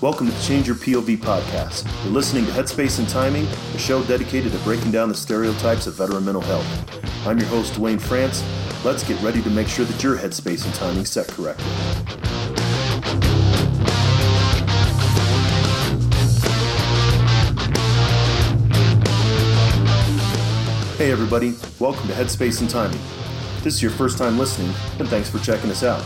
[0.00, 1.84] Welcome to Change Your POV podcast.
[2.04, 5.92] You're listening to Headspace and Timing, a show dedicated to breaking down the stereotypes of
[5.92, 7.26] veteran mental health.
[7.26, 8.42] I'm your host, Duane France.
[8.82, 11.66] Let's get ready to make sure that your headspace and timing set correctly.
[20.96, 21.56] Hey, everybody.
[21.78, 23.00] Welcome to Headspace and Timing.
[23.58, 26.02] If this is your first time listening, and thanks for checking us out.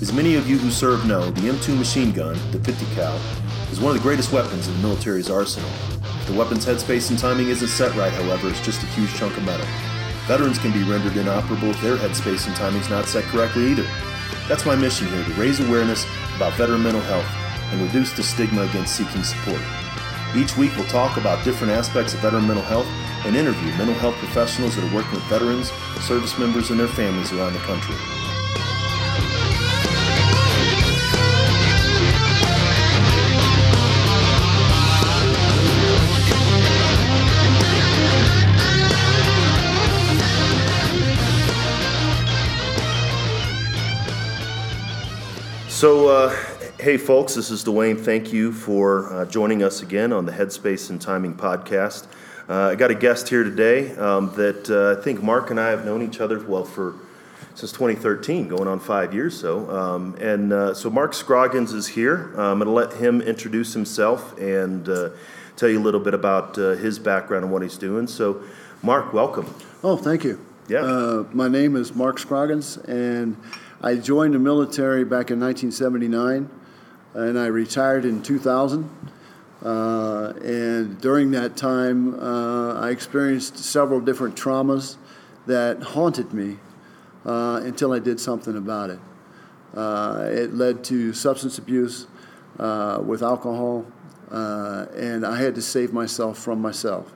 [0.00, 3.18] As many of you who serve know, the M2 machine gun, the 50 cal,
[3.72, 5.68] is one of the greatest weapons in the military's arsenal.
[6.20, 9.36] If the weapon's headspace and timing isn't set right, however, it's just a huge chunk
[9.36, 9.66] of metal.
[10.28, 13.86] Veterans can be rendered inoperable if their headspace and timing's not set correctly either.
[14.46, 17.26] That's my mission here to raise awareness about veteran mental health
[17.72, 19.60] and reduce the stigma against seeking support.
[20.36, 22.86] Each week, we'll talk about different aspects of veteran mental health
[23.26, 25.72] and interview mental health professionals that are working with veterans,
[26.06, 27.96] service members, and their families around the country.
[45.78, 46.36] So, uh,
[46.80, 47.96] hey, folks, this is Duane.
[47.96, 52.08] Thank you for uh, joining us again on the Headspace and Timing podcast.
[52.48, 55.68] Uh, I got a guest here today um, that uh, I think Mark and I
[55.68, 56.96] have known each other well for
[57.54, 59.70] since 2013, going on five years so.
[59.70, 62.34] Um, and uh, so Mark Scroggins is here.
[62.36, 65.10] Uh, I'm going to let him introduce himself and uh,
[65.54, 68.08] tell you a little bit about uh, his background and what he's doing.
[68.08, 68.42] So,
[68.82, 69.46] Mark, welcome.
[69.84, 70.44] Oh, thank you.
[70.66, 70.80] Yeah.
[70.80, 73.36] Uh, my name is Mark Scroggins, and
[73.80, 76.50] I joined the military back in 1979,
[77.14, 78.90] and I retired in 2000.
[79.64, 84.96] Uh, and during that time, uh, I experienced several different traumas
[85.46, 86.56] that haunted me
[87.24, 88.98] uh, until I did something about it.
[89.76, 92.08] Uh, it led to substance abuse
[92.58, 93.86] uh, with alcohol,
[94.32, 97.12] uh, and I had to save myself from myself.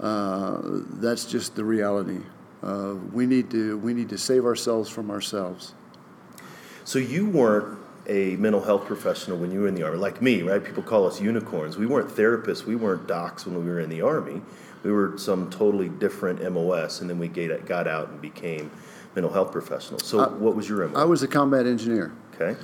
[0.00, 2.22] that's just the reality.
[3.12, 5.74] We need to we need to save ourselves from ourselves.
[6.84, 7.78] So you weren't
[8.08, 10.62] a mental health professional when you were in the army, like me, right?
[10.62, 11.76] People call us unicorns.
[11.76, 12.64] We weren't therapists.
[12.64, 14.40] We weren't docs when we were in the army.
[14.82, 18.70] We were some totally different MOS, and then we got out and became
[19.16, 20.04] mental health professionals.
[20.04, 20.96] So, I, what was your MOS?
[20.96, 22.12] I was a combat engineer.
[22.34, 22.58] Okay.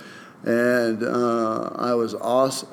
[0.45, 2.69] And uh, I was awesome.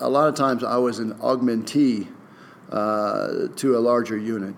[0.00, 2.08] A lot of times I was an augmentee
[2.70, 4.54] uh, to a larger unit.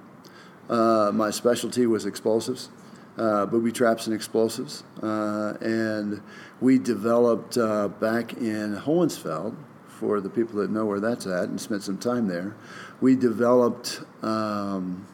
[0.68, 2.70] Uh, my specialty was explosives
[3.16, 4.82] uh, booby traps and explosives.
[5.02, 6.20] Uh, and
[6.60, 9.54] we developed uh, back in Hohenfels,
[9.88, 12.56] for the people that know where that's at and spent some time there,
[13.00, 15.06] we developed um,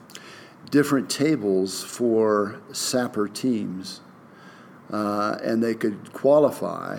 [0.71, 4.01] different tables for sapper teams.
[4.91, 6.99] Uh, and they could qualify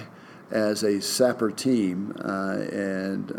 [0.52, 3.30] as a sapper team, and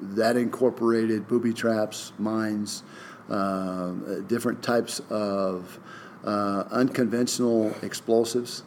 [0.00, 2.82] that incorporated booby traps, mines,
[3.28, 5.78] different types of
[6.24, 8.62] uh, unconventional explosives.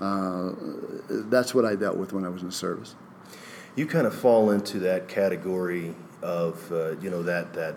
[0.00, 0.52] Uh,
[1.08, 2.94] that's what I dealt with when I was in the service.
[3.76, 7.76] You kind of fall into that category of uh, you know that that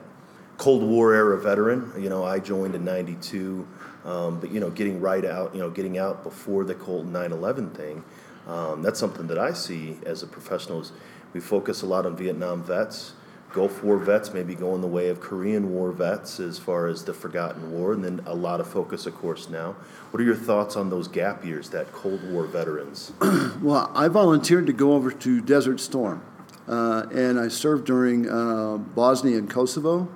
[0.58, 1.92] Cold War era veteran.
[1.98, 3.68] You know, I joined in '92,
[4.06, 7.76] um, but you know, getting right out, you know, getting out before the Colt 9/11
[7.76, 8.04] thing.
[8.48, 10.82] Um, that's something that I see as a professional.
[10.82, 10.92] Is
[11.34, 13.14] we focus a lot on Vietnam vets.
[13.54, 17.14] Gulf War vets maybe going the way of Korean War vets as far as the
[17.14, 19.76] forgotten war, and then a lot of focus, of course, now.
[20.10, 23.14] What are your thoughts on those gap years, that Cold War veterans?
[23.62, 26.24] well, I volunteered to go over to Desert Storm,
[26.68, 30.10] uh, and I served during uh, Bosnia and Kosovo.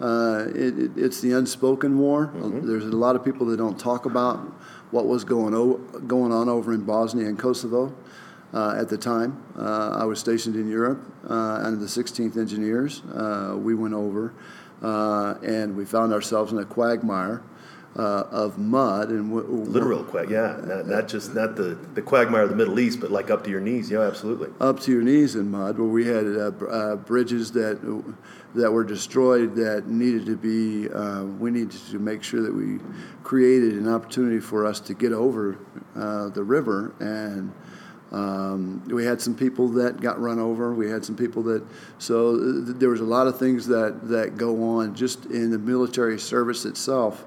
[0.00, 2.28] Uh, it, it, it's the unspoken war.
[2.28, 2.66] Mm-hmm.
[2.66, 4.38] There's a lot of people that don't talk about
[4.92, 7.92] what was going, o- going on over in Bosnia and Kosovo.
[8.54, 9.42] Uh, at the time.
[9.56, 13.00] Uh, I was stationed in Europe uh, under the 16th Engineers.
[13.04, 14.34] Uh, we went over
[14.82, 17.42] uh, and we found ourselves in a quagmire
[17.96, 22.42] uh, of mud and w- literal quag, yeah, not, not just not the the quagmire
[22.42, 23.90] of the Middle East, but like up to your knees.
[23.90, 24.48] Yeah, absolutely.
[24.60, 27.78] Up to your knees in mud, where we had uh, uh, bridges that
[28.54, 30.90] that were destroyed that needed to be.
[30.90, 32.78] Uh, we needed to make sure that we
[33.22, 35.58] created an opportunity for us to get over
[35.96, 37.52] uh, the river and.
[38.12, 40.74] Um, we had some people that got run over.
[40.74, 41.64] We had some people that,
[41.98, 45.58] so th- there was a lot of things that, that go on just in the
[45.58, 47.24] military service itself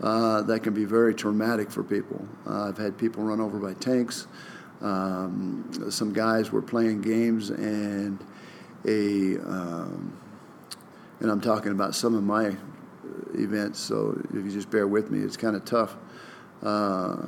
[0.00, 2.24] uh, that can be very traumatic for people.
[2.46, 4.28] Uh, I've had people run over by tanks.
[4.80, 8.24] Um, some guys were playing games and
[8.86, 10.16] a, um,
[11.18, 12.56] and I'm talking about some of my
[13.34, 13.80] events.
[13.80, 15.96] So if you just bear with me, it's kind of tough.
[16.62, 17.26] Uh,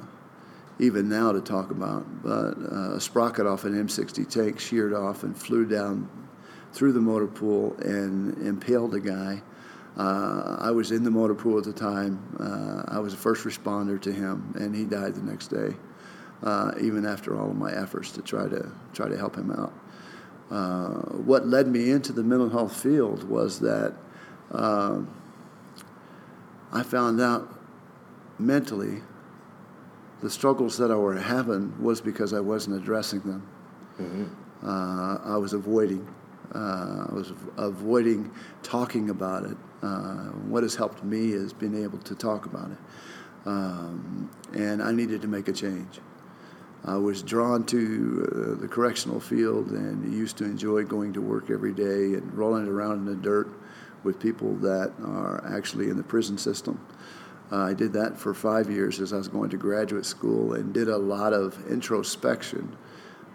[0.80, 2.22] even now to talk about.
[2.22, 6.08] But uh, a sprocket off an M60 tank sheared off and flew down
[6.72, 9.42] through the motor pool and impaled a guy.
[9.96, 12.36] Uh, I was in the motor pool at the time.
[12.38, 15.76] Uh, I was a first responder to him, and he died the next day.
[16.42, 19.74] Uh, even after all of my efforts to try to try to help him out.
[20.50, 23.94] Uh, what led me into the mental health field was that
[24.50, 25.00] uh,
[26.72, 27.60] I found out
[28.38, 29.02] mentally
[30.20, 33.48] the struggles that I were having was because I wasn't addressing them.
[33.98, 34.66] Mm-hmm.
[34.66, 36.06] Uh, I was avoiding.
[36.54, 38.30] Uh, I was avoiding
[38.62, 39.56] talking about it.
[39.82, 42.78] Uh, what has helped me is being able to talk about it.
[43.46, 46.00] Um, and I needed to make a change.
[46.84, 51.50] I was drawn to uh, the correctional field and used to enjoy going to work
[51.50, 53.50] every day and rolling around in the dirt
[54.02, 56.84] with people that are actually in the prison system.
[57.52, 60.72] Uh, I did that for five years as I was going to graduate school and
[60.72, 62.76] did a lot of introspection,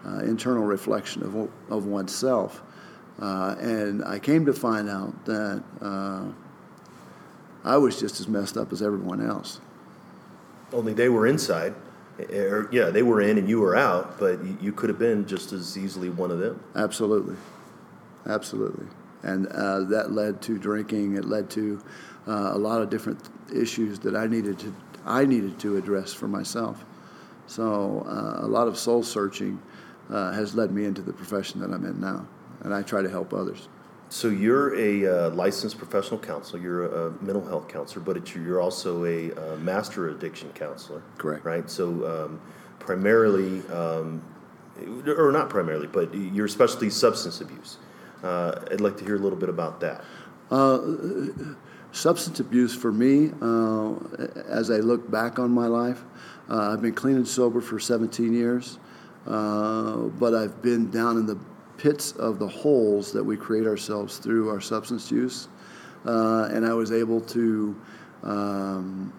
[0.06, 2.62] uh, internal reflection of, of oneself.
[3.20, 6.24] Uh, and I came to find out that uh,
[7.64, 9.60] I was just as messed up as everyone else.
[10.72, 11.74] Only they were inside.
[12.18, 15.52] Or, yeah, they were in and you were out, but you could have been just
[15.52, 16.62] as easily one of them.
[16.74, 17.36] Absolutely.
[18.26, 18.86] Absolutely.
[19.22, 21.16] And uh, that led to drinking.
[21.16, 21.82] It led to
[22.26, 23.20] uh, a lot of different
[23.54, 24.74] issues that I needed to
[25.06, 26.84] I needed to address for myself.
[27.46, 29.62] So uh, a lot of soul searching
[30.10, 32.26] uh, has led me into the profession that I'm in now,
[32.62, 33.68] and I try to help others.
[34.08, 36.60] So you're a uh, licensed professional counselor.
[36.60, 41.02] You're a, mental health counselor, but you're also a, uh, master addiction counselor.
[41.18, 41.44] Correct.
[41.44, 41.68] Right.
[41.68, 42.40] So um,
[42.78, 44.22] primarily, um,
[45.06, 47.78] or not primarily, but your specialty substance abuse.
[48.22, 50.04] Uh, I'd like to hear a little bit about that.
[51.92, 53.94] Substance abuse for me, uh,
[54.48, 56.02] as I look back on my life,
[56.50, 58.78] uh, I've been clean and sober for 17 years,
[59.26, 61.38] uh, but I've been down in the
[61.78, 65.48] pits of the holes that we create ourselves through our substance use.
[66.04, 67.76] Uh, and I was able to,
[68.22, 69.12] um,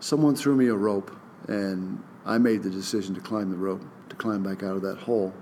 [0.00, 1.14] someone threw me a rope,
[1.46, 4.98] and I made the decision to climb the rope, to climb back out of that
[4.98, 5.32] hole,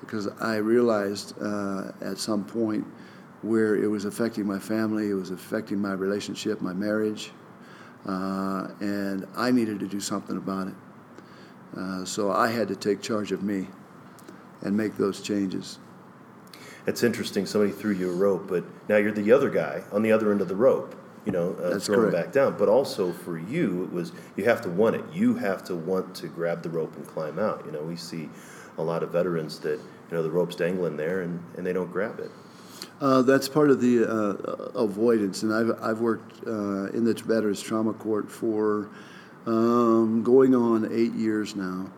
[0.00, 2.84] because I realized uh, at some point
[3.42, 7.30] where it was affecting my family, it was affecting my relationship, my marriage,
[8.06, 10.74] uh, and I needed to do something about it.
[11.76, 13.68] Uh, so I had to take charge of me
[14.62, 15.78] and make those changes.
[16.86, 17.46] It's interesting.
[17.46, 20.40] Somebody threw you a rope, but now you're the other guy on the other end
[20.40, 20.96] of the rope.
[21.26, 22.56] You know, uh, throwing back down.
[22.56, 25.04] But also for you, it was you have to want it.
[25.12, 27.62] You have to want to grab the rope and climb out.
[27.66, 28.30] You know, we see
[28.78, 31.92] a lot of veterans that you know the rope's dangling there and, and they don't
[31.92, 32.30] grab it.
[33.00, 34.32] Uh, that's part of the uh,
[34.78, 38.90] avoidance, and I've I've worked uh, in the Veterans Trauma Court for
[39.46, 41.90] um, going on eight years now,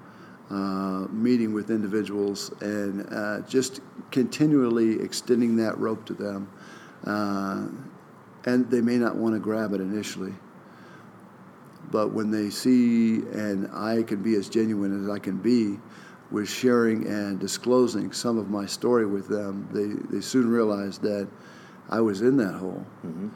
[0.48, 3.80] uh, meeting with individuals and uh, just
[4.12, 6.48] continually extending that rope to them,
[7.04, 7.66] uh,
[8.48, 10.34] and they may not want to grab it initially,
[11.90, 15.80] but when they see and I can be as genuine as I can be
[16.32, 21.28] with sharing and disclosing some of my story with them, they, they soon realized that
[21.90, 22.84] I was in that hole.
[23.06, 23.28] Mm-hmm.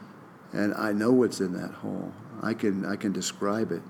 [0.53, 2.11] And I know what's in that hole.
[2.41, 3.81] I can, I can describe it.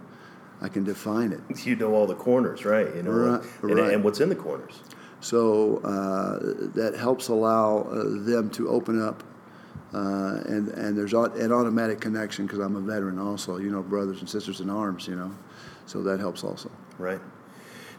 [0.61, 1.65] I can define it.
[1.65, 2.93] You know all the corners, right?
[2.95, 3.93] You know, right, and, right.
[3.93, 4.81] and what's in the corners.
[5.19, 6.39] So uh,
[6.73, 9.23] that helps allow uh, them to open up,
[9.93, 13.57] uh, and and there's an automatic connection because I'm a veteran also.
[13.57, 15.07] You know, brothers and sisters in arms.
[15.07, 15.31] You know,
[15.85, 16.71] so that helps also.
[16.97, 17.21] Right.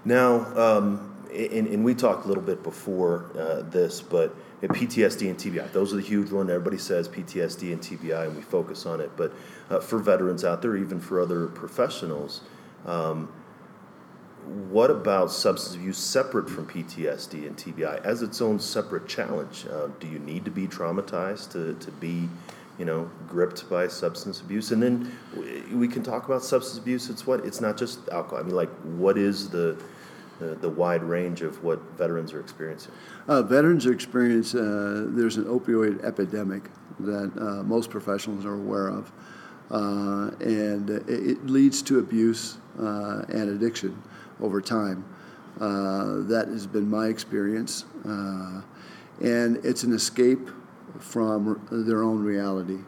[0.05, 5.39] Now, um, and, and, we talked a little bit before uh, this, but PTSD and
[5.39, 6.49] TBI, those are the huge one.
[6.49, 9.11] Everybody says PTSD and TBI, and we focus on it.
[9.17, 9.33] But
[9.71, 12.41] uh, for veterans out there, even for other professionals,
[12.87, 13.29] um,
[14.71, 19.67] what about substance abuse separate from PTSD and TBI as its own separate challenge?
[19.71, 22.29] Uh, do you need to be traumatized to, to be
[22.79, 24.71] you know, gripped by substance abuse.
[24.71, 25.13] And then
[25.73, 27.11] we can talk about substance abuse.
[27.11, 28.39] It's what it's not just alcohol.
[28.39, 29.77] I mean, like, what is the
[30.39, 32.93] the, the wide range of what veterans are experiencing?
[33.27, 34.61] Uh, veterans are experiencing.
[34.61, 36.71] Uh, there's an opioid epidemic
[37.01, 39.13] that uh, most professionals are aware of,
[39.71, 44.01] uh, and it, it, leads to abuse uh, and addiction
[44.41, 45.05] over time.
[45.61, 50.51] Uh, that has been my experience, and it's an escape
[51.01, 52.79] from their own reality.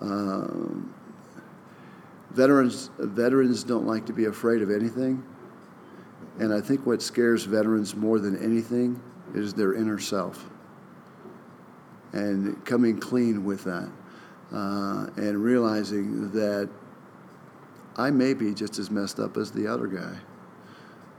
[0.00, 0.94] Um,
[2.30, 5.22] veterans veterans don't like to be afraid of anything,
[6.38, 9.00] and I think what scares veterans more than anything
[9.34, 10.48] is their inner self
[12.12, 13.90] and coming clean with that
[14.52, 16.68] uh, and realizing that
[17.96, 20.16] I may be just as messed up as the other guy.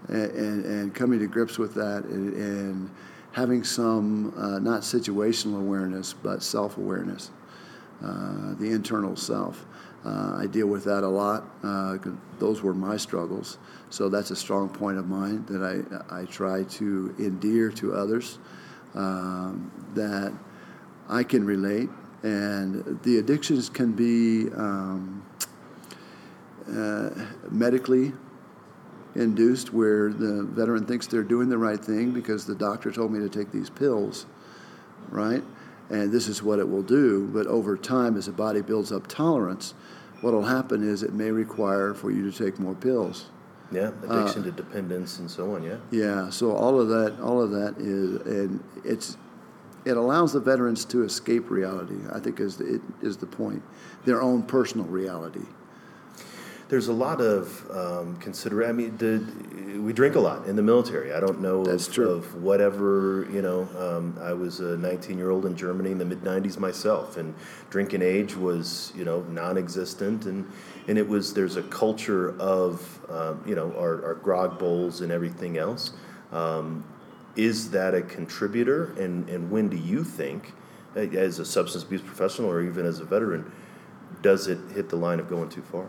[0.10, 2.92] And, and, and coming to grips with that and, and
[3.34, 7.32] having some, uh, not situational awareness, but self awareness,
[8.04, 9.66] uh, the internal self.
[10.06, 11.44] Uh, I deal with that a lot.
[11.64, 11.98] Uh,
[12.38, 13.58] those were my struggles.
[13.90, 18.38] So that's a strong point of mine that I, I try to endear to others
[18.96, 20.34] um, that
[21.10, 21.90] I can relate.
[22.22, 25.26] And the addictions can be um,
[26.70, 27.10] uh,
[27.50, 28.14] medically
[29.16, 33.20] induced, where the veteran thinks they're doing the right thing because the doctor told me
[33.20, 34.26] to take these pills,
[35.10, 35.44] right?
[35.90, 37.28] And this is what it will do.
[37.28, 39.74] But over time, as the body builds up tolerance,
[40.22, 43.30] what will happen is it may require for you to take more pills.
[43.72, 45.64] Yeah, addiction uh, to dependence and so on.
[45.64, 45.78] Yeah.
[45.92, 46.30] Yeah.
[46.30, 49.18] So all of that, all of that is, and it's,
[49.84, 51.98] it allows the veterans to escape reality.
[52.12, 53.64] I think is the, it is the point,
[54.06, 55.46] their own personal reality
[56.74, 58.66] there's a lot of um, consider.
[58.68, 61.14] I mean, the, we drink a lot in the military.
[61.14, 62.10] I don't know That's of, true.
[62.10, 63.70] of whatever you know.
[63.78, 67.36] Um, I was a 19 year old in Germany in the mid 90s myself, and
[67.70, 70.52] drinking age was you know non-existent, and
[70.88, 75.12] and it was there's a culture of um, you know our, our, grog bowls and
[75.12, 75.92] everything else.
[76.32, 76.84] Um,
[77.36, 80.54] is that a contributor, and and when do you think,
[80.96, 83.52] as a substance abuse professional or even as a veteran,
[84.24, 85.88] does it hit the line of going too far?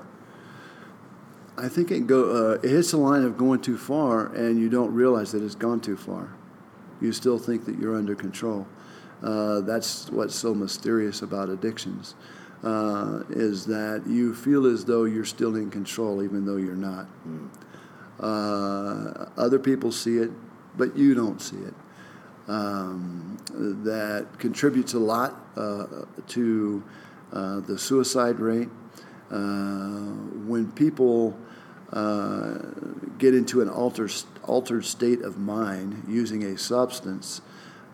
[1.56, 4.68] I think it go uh, it hits the line of going too far, and you
[4.68, 6.34] don't realize that it's gone too far.
[7.00, 8.66] You still think that you're under control.
[9.22, 12.14] Uh, that's what's so mysterious about addictions,
[12.62, 17.06] uh, is that you feel as though you're still in control, even though you're not.
[17.26, 17.48] Mm.
[19.36, 20.30] other people see it,
[20.76, 21.74] but you don't see it.
[22.48, 23.38] Um,
[23.84, 25.86] that contributes a lot uh,
[26.28, 26.82] to
[27.32, 28.68] uh, the suicide rate.
[29.34, 31.36] When people
[31.92, 32.58] uh,
[33.18, 34.12] get into an altered,
[34.44, 37.40] altered state of mind using a substance,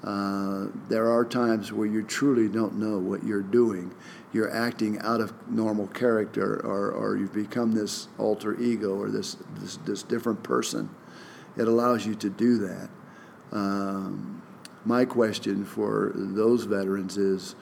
[0.02, 3.94] uh, there are times where you truly don't know what you're doing.
[4.32, 9.36] You're acting out of normal character, or, or you've become this alter ego or this,
[9.56, 10.88] this, this different person.
[11.56, 12.88] It allows you to do that.
[13.52, 14.42] Um,
[14.84, 17.54] my question for those veterans is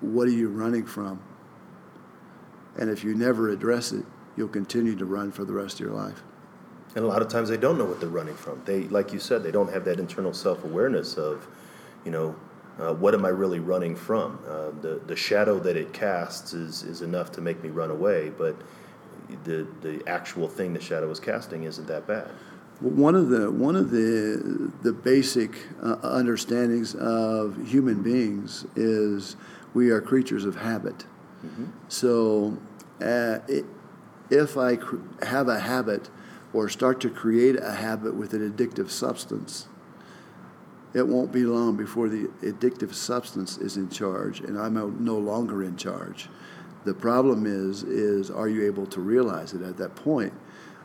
[0.00, 1.20] what are you running from?
[2.78, 4.04] And if you never address it,
[4.36, 6.22] you'll continue to run for the rest of your life.
[6.94, 8.62] And a lot of times they don't know what they're running from.
[8.64, 11.46] They, like you said, they don't have that internal self awareness of,
[12.04, 12.36] you know,
[12.78, 14.38] uh, what am I really running from?
[14.48, 18.30] Uh, the the shadow that it casts is is enough to make me run away,
[18.30, 18.56] but
[19.44, 22.30] the the actual thing the shadow is casting isn't that bad.
[22.80, 25.50] One of the one of the the basic
[25.82, 29.36] uh, understandings of human beings is
[29.74, 31.04] we are creatures of habit.
[31.44, 31.66] Mm-hmm.
[31.88, 32.58] So
[33.00, 33.64] uh, it,
[34.30, 34.78] if I
[35.24, 36.08] have a habit
[36.52, 39.66] or start to create a habit with an addictive substance,
[40.94, 45.62] it won't be long before the addictive substance is in charge and I'm no longer
[45.62, 46.28] in charge.
[46.84, 50.32] The problem is, is are you able to realize it at that point?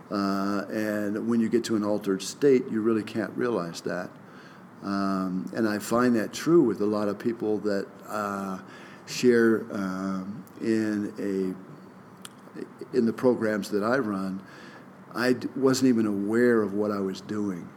[0.10, 4.10] Uh, and when you get to an altered state, you really can't realize that.
[4.84, 8.60] Um, and I find that true with a lot of people that uh,
[9.08, 14.42] share um, in a in the programs that I run,
[15.14, 17.68] I wasn't even aware of what I was doing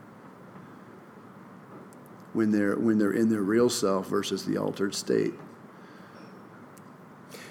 [2.33, 5.35] when they're when they're in their real self versus the altered state.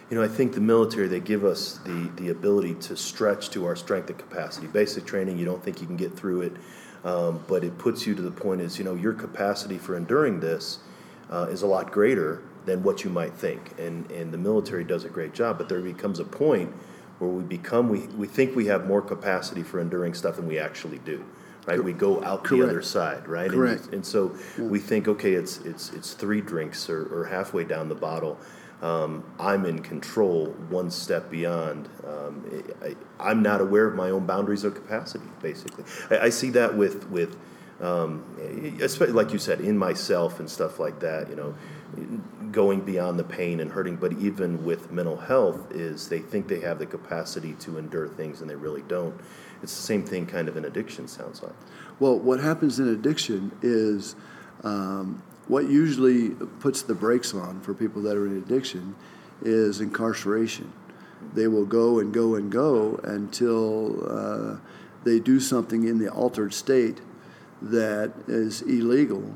[0.09, 3.65] You know, I think the military they give us the the ability to stretch to
[3.65, 4.67] our strength and capacity.
[4.67, 6.53] Basic training, you don't think you can get through it,
[7.03, 10.39] um, but it puts you to the point is you know your capacity for enduring
[10.39, 10.79] this
[11.29, 15.06] uh, is a lot greater than what you might think, and and the military does
[15.06, 15.58] a great job.
[15.58, 16.74] But there becomes a point
[17.20, 20.58] where we become we, we think we have more capacity for enduring stuff than we
[20.58, 21.24] actually do
[21.66, 22.63] right we go out Correct.
[22.63, 23.86] the other side right Correct.
[23.86, 24.63] and, and so yeah.
[24.63, 28.38] we think okay it's it's it's three drinks or, or halfway down the bottle
[28.82, 31.89] um, I'm in control one step beyond.
[32.08, 32.63] Um,
[33.20, 35.25] I, am not aware of my own boundaries or capacity.
[35.42, 37.36] Basically, I, I see that with with
[37.82, 38.24] um,
[38.82, 41.30] especially like you said in myself and stuff like that.
[41.30, 41.56] You know,
[42.51, 43.96] going beyond the pain and hurting.
[43.96, 48.41] But even with mental health, is they think they have the capacity to endure things
[48.41, 49.19] and they really don't.
[49.62, 51.08] It's the same thing, kind of in addiction.
[51.08, 51.53] Sounds like.
[52.00, 54.15] Well, what happens in addiction is.
[54.63, 56.29] Um, what usually
[56.60, 58.96] puts the brakes on for people that are in addiction
[59.41, 60.72] is incarceration.
[61.34, 64.58] They will go and go and go until uh,
[65.03, 67.01] they do something in the altered state
[67.63, 69.34] that is illegal.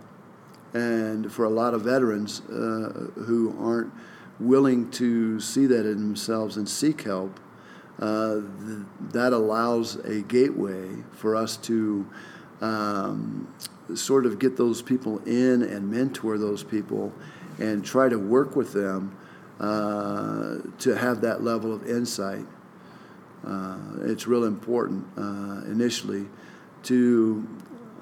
[0.74, 3.94] And for a lot of veterans uh, who aren't
[4.39, 7.39] willing to see that in themselves and seek help,
[8.00, 8.80] uh, th-
[9.12, 12.08] that allows a gateway for us to
[12.62, 13.48] um,
[13.94, 17.13] sort of get those people in and mentor those people
[17.60, 19.15] and try to work with them
[19.60, 22.46] uh, to have that level of insight.
[23.46, 26.25] Uh, it's real important uh, initially
[26.82, 27.48] to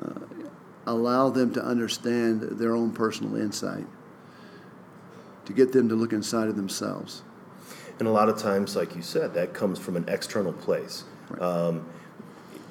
[0.01, 0.40] uh,
[0.85, 3.85] allow them to understand their own personal insight,
[5.45, 7.23] to get them to look inside of themselves.
[7.99, 11.03] And a lot of times, like you said, that comes from an external place.
[11.29, 11.41] Right.
[11.41, 11.85] Um,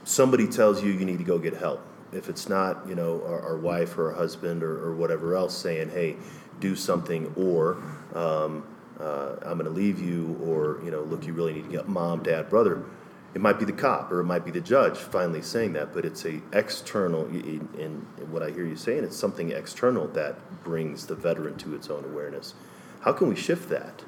[0.04, 3.40] somebody tells you you need to go get help if it's not, you know, our,
[3.40, 6.16] our wife or our husband or, or, whatever else saying, hey,
[6.58, 7.82] do something, or
[8.14, 8.66] um,
[8.98, 11.88] uh, I'm going to leave you, or, you know, look, you really need to get
[11.88, 12.82] mom, dad, brother.
[13.32, 16.04] It might be the cop or it might be the judge finally saying that, but
[16.04, 17.26] it's a external.
[17.26, 21.88] In, what I hear you saying, it's something external that brings the veteran to its
[21.88, 22.54] own awareness.
[23.00, 24.02] How can we shift that?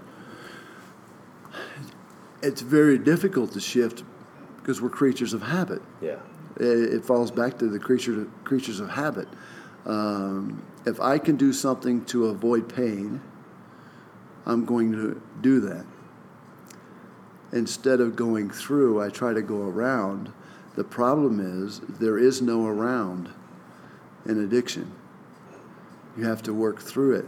[2.42, 4.02] It's very difficult to shift
[4.56, 5.82] because we're creatures of habit.
[6.00, 6.16] Yeah
[6.56, 9.28] it falls back to the creature creatures of habit.
[9.84, 13.20] Um, if I can do something to avoid pain,
[14.46, 15.84] I'm going to do that.
[17.52, 20.32] Instead of going through, I try to go around.
[20.74, 23.30] The problem is there is no around
[24.24, 24.90] in addiction.
[26.16, 27.26] You have to work through it.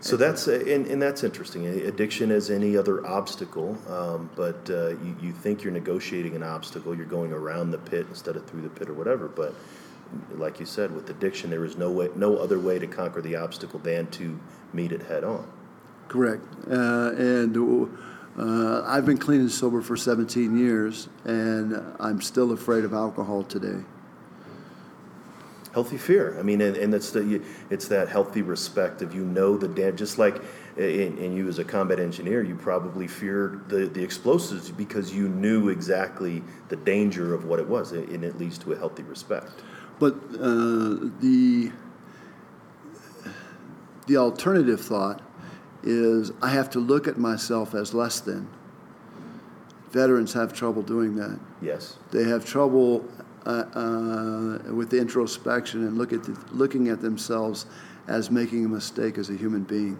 [0.00, 1.64] So that's and, and that's interesting.
[1.64, 6.92] Addiction is any other obstacle, um, but uh, you, you think you're negotiating an obstacle,
[6.92, 9.28] you're going around the pit instead of through the pit or whatever.
[9.28, 9.54] But
[10.34, 13.36] like you said, with addiction, there is no way, no other way to conquer the
[13.36, 14.40] obstacle than to
[14.72, 15.46] meet it head on.
[16.12, 16.42] Correct.
[16.70, 17.88] Uh, and
[18.38, 23.44] uh, I've been clean and sober for 17 years, and I'm still afraid of alcohol
[23.44, 23.82] today
[25.72, 26.38] healthy fear.
[26.38, 29.96] I mean, and, and it's the it's that healthy respect of you know the dad.
[29.96, 30.42] Just like
[30.76, 35.30] in, in, you as a combat engineer, you probably feared the the explosives because you
[35.30, 39.62] knew exactly the danger of what it was, and it leads to a healthy respect.
[39.98, 41.72] But uh, the
[44.06, 45.22] the alternative thought
[45.82, 48.48] is I have to look at myself as less than.
[49.90, 51.38] Veterans have trouble doing that.
[51.60, 51.98] Yes.
[52.10, 53.04] They have trouble
[53.44, 57.66] uh, uh, with the introspection and look at the, looking at themselves
[58.08, 59.98] as making a mistake as a human being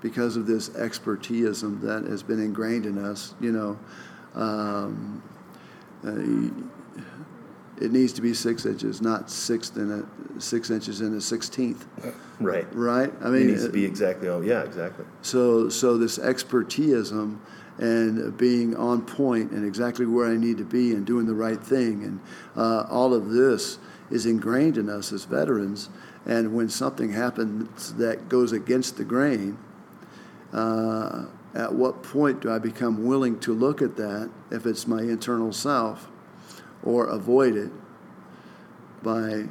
[0.00, 3.34] because of this expertism that has been ingrained in us.
[3.40, 3.78] You know,
[4.34, 5.22] um,
[6.04, 6.10] uh,
[7.82, 11.86] it needs to be six inches, not six in a six inches in a sixteenth.
[12.40, 12.66] Right.
[12.72, 13.12] Right.
[13.20, 14.28] I mean, it needs to be exactly.
[14.28, 15.04] Oh, yeah, exactly.
[15.22, 17.40] So, so this expertism
[17.78, 21.60] and being on point and exactly where I need to be and doing the right
[21.60, 22.04] thing.
[22.04, 22.20] And
[22.56, 23.78] uh, all of this
[24.10, 25.88] is ingrained in us as veterans.
[26.24, 29.58] And when something happens that goes against the grain,
[30.52, 35.02] uh, at what point do I become willing to look at that if it's my
[35.02, 36.08] internal self
[36.84, 37.70] or avoid it
[39.02, 39.44] by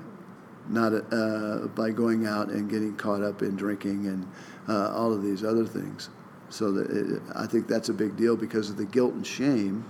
[0.70, 4.28] not uh, by going out and getting caught up in drinking and
[4.70, 6.10] uh, all of these other things?
[6.50, 9.86] So that it, I think that's a big deal because of the guilt and shame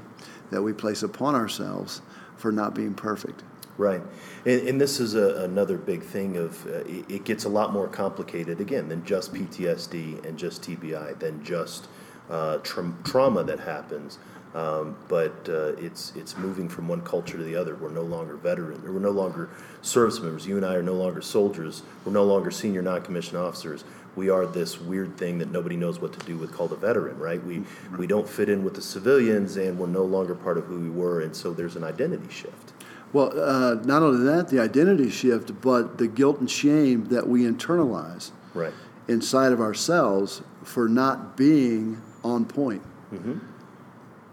[0.52, 2.02] that we place upon ourselves
[2.38, 3.44] for not being perfect.
[3.78, 4.02] Right,
[4.46, 7.74] and, and this is a, another big thing of uh, it, it, gets a lot
[7.74, 11.88] more complicated again than just PTSD and just TBI, than just
[12.30, 14.20] uh, tra- trauma that happens.
[14.54, 17.76] Um, but uh, it's it's moving from one culture to the other.
[17.76, 18.84] We're no longer veterans.
[18.84, 19.50] We're no longer
[19.82, 20.46] service members.
[20.46, 21.84] You and I are no longer soldiers.
[22.04, 23.86] We're no longer senior non-commissioned officers
[24.16, 27.18] we are this weird thing that nobody knows what to do with called a veteran,
[27.18, 27.44] right?
[27.44, 27.64] We
[27.98, 30.90] we don't fit in with the civilians, and we're no longer part of who we
[30.90, 32.74] were, and so there's an identity shift.
[33.14, 37.44] Well, uh, not only that, the identity shift, but the guilt and shame that we
[37.44, 38.74] internalize right.
[39.08, 42.82] inside of ourselves for not being on point.
[43.14, 43.40] Mm-hmm.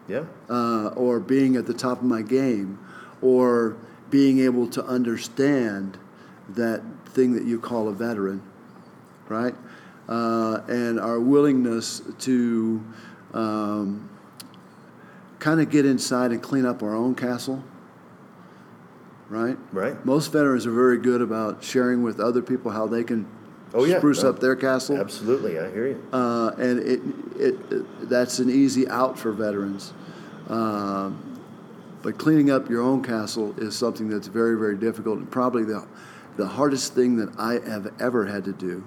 [0.09, 0.25] Yeah.
[0.49, 2.79] Uh, or being at the top of my game,
[3.21, 3.77] or
[4.11, 5.99] being able to understand
[6.49, 8.43] that thing that you call a veteran
[9.29, 9.55] right?
[10.09, 12.83] Uh, and our willingness to
[13.35, 14.09] um,
[15.39, 17.63] kind of get inside and clean up our own castle,
[19.29, 19.59] right?
[19.73, 20.05] Right.
[20.05, 23.27] Most veterans are very good about sharing with other people how they can
[23.75, 23.99] Oh, yeah.
[23.99, 24.31] spruce No.
[24.31, 24.97] up their castle.
[24.97, 26.03] Absolutely, I hear you.
[26.13, 27.01] Uh, and it,
[27.37, 29.93] it, it, that's an easy out for veterans.
[30.49, 31.23] Um,
[32.03, 35.87] but cleaning up your own castle is something that's very, very difficult and probably the,
[36.37, 38.85] the hardest thing that I have ever had to do.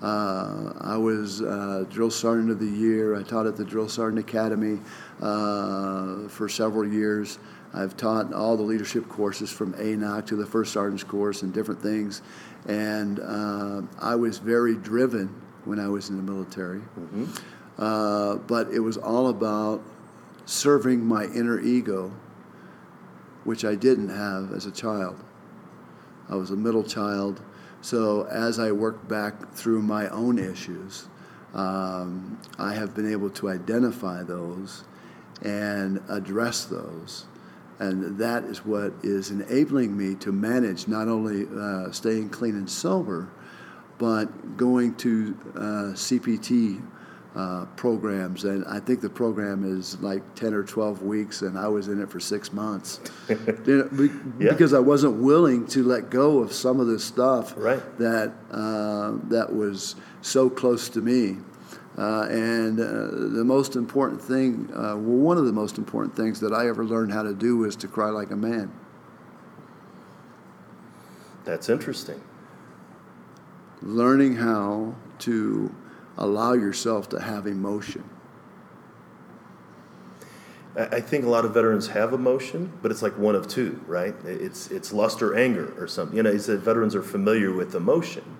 [0.00, 3.16] Uh, I was uh, drill sergeant of the year.
[3.16, 4.80] I taught at the drill sergeant academy
[5.20, 7.38] uh, for several years.
[7.74, 11.82] I've taught all the leadership courses from ANOC to the first sergeant's course and different
[11.82, 12.22] things.
[12.66, 16.82] And uh, I was very driven when I was in the military.
[17.76, 19.82] Uh, but it was all about
[20.46, 22.12] serving my inner ego,
[23.42, 25.22] which I didn't have as a child.
[26.28, 27.42] I was a middle child.
[27.80, 31.08] So as I worked back through my own issues,
[31.52, 34.84] um, I have been able to identify those
[35.42, 37.26] and address those.
[37.80, 42.70] And that is what is enabling me to manage not only uh, staying clean and
[42.70, 43.28] sober,
[43.98, 45.60] but going to uh,
[45.94, 46.82] CPT
[47.34, 48.44] uh, programs.
[48.44, 52.00] And I think the program is like 10 or 12 weeks, and I was in
[52.00, 53.00] it for six months.
[53.28, 54.50] You know, be- Yeah.
[54.52, 57.82] Because I wasn't willing to let go of some of this stuff Right.
[57.98, 61.38] that, uh, that was so close to me.
[61.98, 62.84] Uh, and uh,
[63.36, 66.84] the most important thing, uh, well, one of the most important things that I ever
[66.84, 68.72] learned how to do was to cry like a man.
[71.44, 72.20] That's interesting.
[73.82, 75.74] learning how to
[76.18, 78.04] allow yourself to have emotion.
[80.76, 84.14] I think a lot of veterans have emotion, but it's like one of two, right?
[84.24, 86.16] It's it's lust or anger or something.
[86.16, 88.33] You know, he said veterans are familiar with emotion,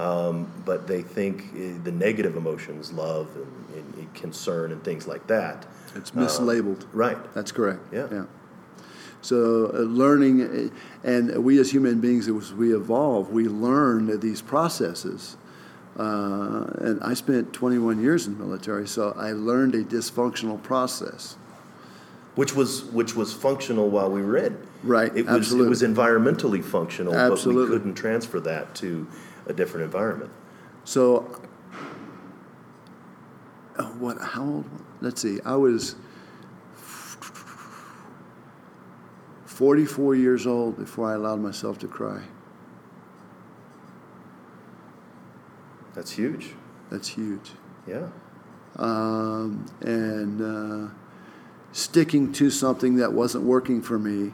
[0.00, 5.06] um, but they think eh, the negative emotions, love and, and, and concern and things
[5.06, 5.66] like that.
[5.94, 6.86] It's mislabeled.
[6.92, 7.18] Right.
[7.34, 7.80] That's correct.
[7.92, 8.08] Yeah.
[8.10, 8.24] Yeah.
[9.22, 14.40] So uh, learning, uh, and we as human beings, as we evolve, we learn these
[14.40, 15.36] processes.
[15.98, 21.36] Uh, and I spent 21 years in the military, so I learned a dysfunctional process.
[22.36, 24.56] Which was which was functional while we were in.
[24.82, 25.66] Right, It was absolutely.
[25.66, 27.76] it was environmentally functional, but we Absolutely.
[27.76, 29.06] couldn't transfer that to
[29.50, 30.30] a different environment.
[30.84, 31.42] So,
[33.76, 34.18] uh, what?
[34.18, 34.64] How old?
[35.00, 35.40] Let's see.
[35.44, 35.96] I was
[39.44, 42.22] 44 years old before I allowed myself to cry.
[45.94, 46.54] That's huge.
[46.90, 47.52] That's huge.
[47.86, 48.08] Yeah.
[48.76, 50.90] Um, and uh,
[51.72, 54.32] sticking to something that wasn't working for me,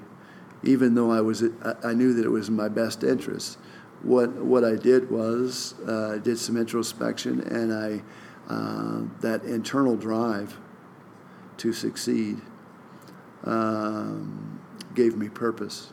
[0.63, 1.43] even though I was,
[1.83, 3.59] I knew that it was in my best interest.
[4.03, 8.03] What what I did was uh, I did some introspection, and I
[8.53, 10.59] uh, that internal drive
[11.59, 12.41] to succeed
[13.45, 14.61] um,
[14.95, 15.93] gave me purpose.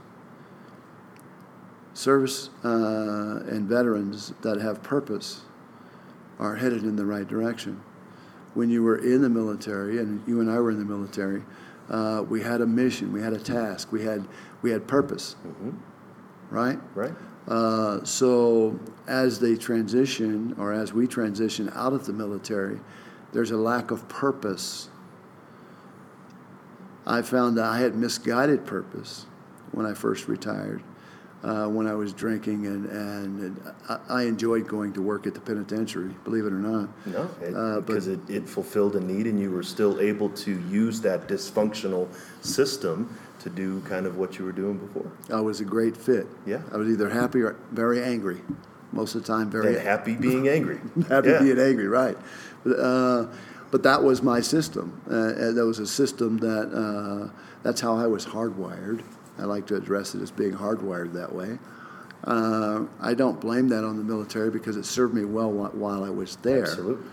[1.93, 5.41] Service uh, and veterans that have purpose
[6.39, 7.81] are headed in the right direction
[8.53, 11.43] when you were in the military, and you and I were in the military,
[11.89, 14.27] uh, we had a mission, we had a task, we had
[14.61, 15.35] we had purpose,
[16.49, 16.79] right?
[16.95, 17.13] Right.
[17.47, 22.79] Uh, so as they transition, or as we transition out of the military,
[23.33, 24.89] there's a lack of purpose.
[27.05, 29.25] I found that I had misguided purpose
[29.71, 30.81] when I first retired.
[31.43, 35.41] Uh, when I was drinking, and, and I, I enjoyed going to work at the
[35.41, 36.87] penitentiary, believe it or not.
[37.05, 40.57] No, it, Uh, because it, it fulfilled a need, and you were still able to
[40.69, 42.07] use that dysfunctional
[42.39, 45.11] system to do kind of what you were doing before.
[45.31, 46.27] I was a great fit.
[46.45, 46.61] Yeah.
[46.71, 48.41] I was either happy or very angry.
[48.91, 50.79] Most of the time, very And happy being angry.
[51.09, 51.39] happy Yeah.
[51.41, 52.17] being angry, right?
[52.63, 53.27] But, uh,
[53.71, 55.01] but that was my system.
[55.09, 57.29] Uh, that was a system that uh,
[57.63, 59.01] that's how I was hardwired.
[59.39, 61.57] I like to address it as being hardwired that way.
[62.23, 66.09] Uh, I don't blame that on the military because it served me well while I
[66.09, 66.61] was there.
[66.63, 67.05] Absolutely.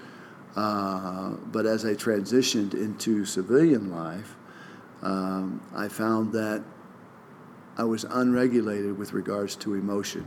[0.54, 4.36] Uh, but as I transitioned into civilian life,
[5.02, 6.62] um, I found that
[7.76, 10.26] I was unregulated with regards to emotion.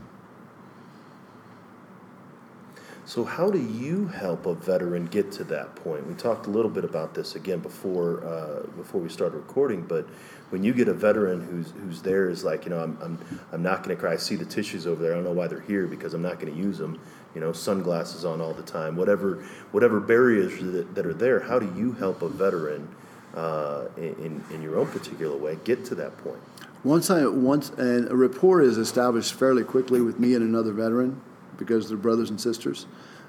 [3.06, 6.08] So, how do you help a veteran get to that point?
[6.08, 10.08] We talked a little bit about this again before uh, before we started recording, but
[10.52, 13.20] when you get a veteran who's who's there is like, you know, I'm I'm,
[13.52, 14.14] I'm not going to cry.
[14.14, 15.12] I see the tissues over there.
[15.12, 17.00] I don't know why they're here because I'm not going to use them.
[17.36, 18.96] You know, sunglasses on all the time.
[18.96, 21.42] Whatever whatever barriers that, that are there.
[21.42, 22.88] How do you help a veteran
[23.36, 26.40] uh, in in your own particular way get to that point?
[26.84, 31.22] Once I once and a rapport is established fairly quickly with me and another veteran
[31.58, 32.88] because they're brothers and sisters.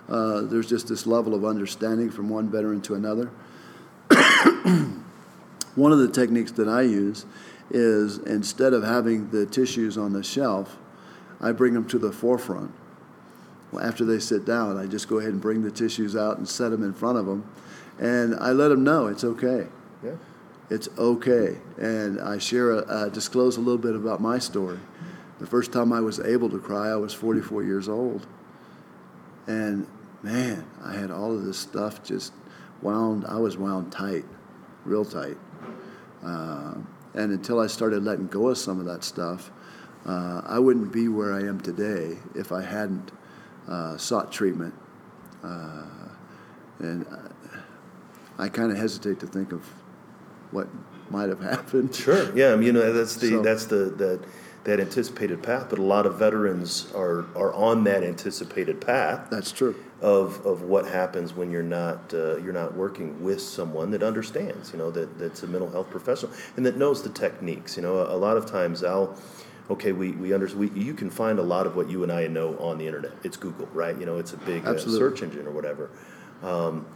[0.09, 3.31] uh, there's just this level of understanding from one veteran to another.
[5.75, 7.25] one of the techniques that I use
[7.71, 10.77] is instead of having the tissues on the shelf,
[11.41, 12.73] I bring them to the forefront.
[13.73, 16.49] Well, after they sit down, I just go ahead and bring the tissues out and
[16.49, 17.45] set them in front of them,
[17.99, 19.69] and I let them know it's okay.
[20.05, 20.17] Yeah.
[20.71, 24.79] It's okay, and I share, a, uh, disclose a little bit about my story.
[25.39, 28.27] The first time I was able to cry, I was 44 years old,
[29.47, 29.87] and
[30.23, 32.33] man, I had all of this stuff just
[32.81, 33.25] wound.
[33.27, 34.25] I was wound tight,
[34.85, 35.37] real tight.
[36.25, 36.75] Uh,
[37.15, 39.51] and until I started letting go of some of that stuff,
[40.07, 43.13] uh, I wouldn't be where I am today if I hadn't
[43.69, 44.75] uh, sought treatment.
[45.43, 45.85] Uh,
[46.79, 47.07] and
[48.39, 49.63] I, I kind of hesitate to think of
[50.55, 50.69] what
[51.11, 51.95] might have happened.
[51.95, 52.35] Sure.
[52.35, 52.53] Yeah.
[52.53, 54.21] I mean, you know, that's the So- that's the that
[54.65, 55.67] that anticipated path.
[55.69, 59.29] But a lot of veterans are are on that anticipated path.
[59.31, 59.75] That's true.
[60.01, 64.71] of, of what happens when you're not uh, you're not working with someone that understands,
[64.73, 67.77] you know, that, that's a mental health professional and that knows the techniques.
[67.77, 69.17] You know, a, a lot of times I'll,
[69.71, 72.27] okay, we we, under, we you can find a lot of what you and I
[72.27, 73.13] know on the internet.
[73.23, 73.97] It's Google, right?
[74.01, 75.91] You know, it's a big uh, search engine or whatever.
[76.43, 76.87] Um,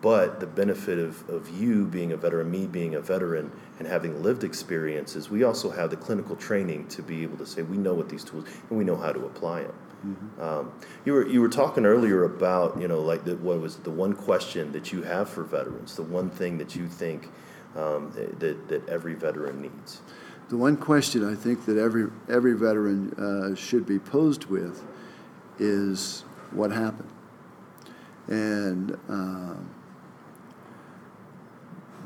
[0.00, 4.22] but the benefit of, of you being a veteran, me being a veteran, and having
[4.22, 7.94] lived experiences, we also have the clinical training to be able to say we know
[7.94, 9.74] what these tools and we know how to apply them.
[10.40, 10.72] Um,
[11.04, 14.12] you were you were talking earlier about you know like the, what was the one
[14.12, 17.28] question that you have for veterans, the one thing that you think
[17.76, 20.00] um, that that every veteran needs.
[20.50, 24.84] The one question I think that every every veteran uh, should be posed with
[25.58, 26.20] is
[26.52, 27.10] what happened,
[28.28, 29.68] and um,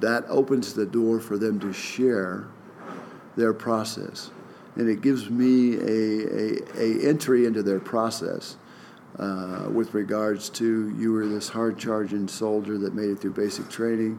[0.02, 2.48] that opens the door for them to share
[3.36, 4.30] their process,
[4.76, 8.56] and it gives me a, a, a entry into their process.
[9.18, 13.68] Uh, with regards to you were this hard charging soldier that made it through basic
[13.68, 14.18] training,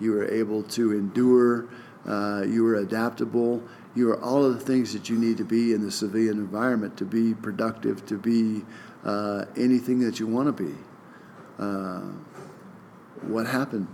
[0.00, 1.66] you were able to endure,
[2.06, 3.62] uh, you were adaptable,
[3.94, 6.96] you were all of the things that you need to be in the civilian environment
[6.96, 8.62] to be productive, to be
[9.04, 10.74] uh, anything that you want to be.
[11.58, 12.02] Uh,
[13.22, 13.88] what happened?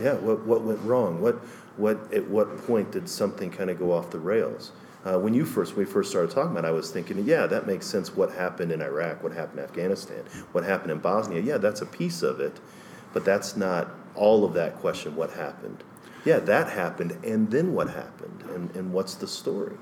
[0.00, 1.20] Yeah, what what went wrong?
[1.20, 1.36] What
[1.76, 4.72] what at what point did something kind of go off the rails?
[5.04, 7.46] Uh, when you first when we first started talking about, it, I was thinking, yeah,
[7.46, 8.16] that makes sense.
[8.16, 9.22] What happened in Iraq?
[9.22, 10.24] What happened in Afghanistan?
[10.52, 11.40] What happened in Bosnia?
[11.40, 12.58] Yeah, that's a piece of it,
[13.12, 15.14] but that's not all of that question.
[15.14, 15.84] What happened?
[16.24, 18.42] Yeah, that happened, and then what happened?
[18.52, 19.76] And and what's the story?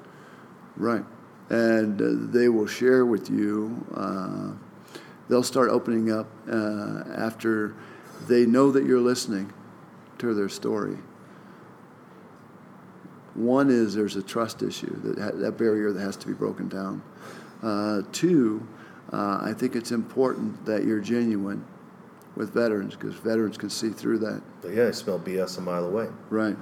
[0.77, 1.05] Right.
[1.51, 4.53] And uh, they will share with you, uh,
[5.29, 7.75] they'll start opening up uh, after
[8.27, 9.53] they know that you're listening
[10.33, 10.97] their story.
[13.35, 16.69] One is there's a trust issue, that, ha- that barrier that has to be broken
[16.69, 17.03] down.
[17.63, 18.67] Uh, two,
[19.13, 21.65] uh, I think it's important that you're genuine
[22.37, 25.85] with veterans because veterans can see through that, But yeah, I smell BS a mile
[25.85, 26.09] away.
[26.31, 26.57] right?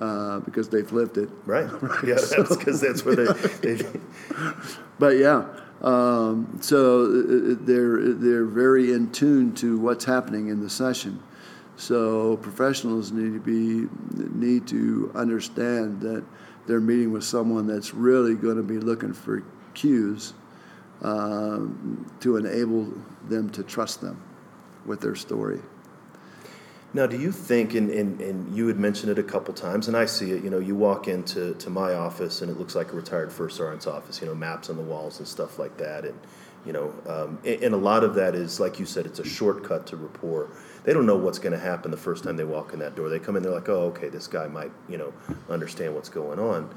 [0.00, 1.28] Uh, because they've lived it.
[1.44, 1.66] Right.
[1.82, 2.04] right.
[2.04, 3.84] Yeah, that's because that's where they, they
[5.00, 5.44] But yeah,
[5.82, 11.20] um, so uh, they're they're very in tune to what's happening in the session.
[11.78, 13.88] So professionals need to be
[14.34, 16.24] need to understand that
[16.66, 20.34] they're meeting with someone that's really going to be looking for cues
[21.02, 22.92] um, to enable
[23.28, 24.20] them to trust them
[24.86, 25.60] with their story.
[26.94, 29.96] Now, do you think, and, and, and you had mentioned it a couple times, and
[29.96, 32.92] I see it, you know, you walk into to my office and it looks like
[32.92, 36.04] a retired first sergeant's office, you know, maps on the walls and stuff like that.
[36.04, 36.18] And,
[36.68, 39.24] you know, um, and, and a lot of that is, like you said, it's a
[39.24, 40.50] shortcut to rapport.
[40.84, 43.08] They don't know what's going to happen the first time they walk in that door.
[43.08, 45.14] They come in, they're like, oh, okay, this guy might, you know,
[45.48, 46.68] understand what's going on.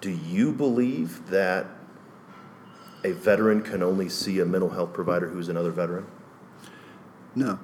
[0.00, 1.66] Do you believe that
[3.04, 6.04] a veteran can only see a mental health provider who's another veteran?
[7.36, 7.60] No.